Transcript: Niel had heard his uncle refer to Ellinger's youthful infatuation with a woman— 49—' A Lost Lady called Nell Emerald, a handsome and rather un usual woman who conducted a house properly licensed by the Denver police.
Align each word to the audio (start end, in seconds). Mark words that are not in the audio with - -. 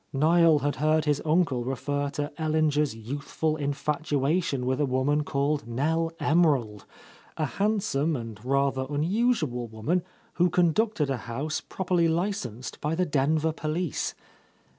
Niel 0.11 0.57
had 0.57 0.77
heard 0.77 1.05
his 1.05 1.21
uncle 1.23 1.63
refer 1.63 2.09
to 2.09 2.33
Ellinger's 2.35 2.95
youthful 2.95 3.55
infatuation 3.55 4.65
with 4.65 4.81
a 4.81 4.85
woman— 4.87 5.23
49—' 5.23 5.25
A 5.29 5.29
Lost 5.29 5.29
Lady 5.29 5.31
called 5.31 5.67
Nell 5.67 6.11
Emerald, 6.19 6.85
a 7.37 7.45
handsome 7.45 8.15
and 8.15 8.43
rather 8.43 8.91
un 8.91 9.03
usual 9.03 9.67
woman 9.67 10.01
who 10.33 10.49
conducted 10.49 11.11
a 11.11 11.17
house 11.29 11.61
properly 11.69 12.07
licensed 12.07 12.81
by 12.81 12.95
the 12.95 13.05
Denver 13.05 13.53
police. 13.53 14.15